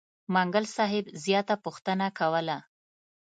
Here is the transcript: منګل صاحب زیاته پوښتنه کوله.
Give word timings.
منګل 0.33 0.65
صاحب 0.77 1.05
زیاته 1.23 1.55
پوښتنه 1.65 2.07
کوله. 2.19 2.57